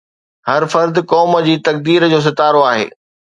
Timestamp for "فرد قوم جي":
0.73-1.55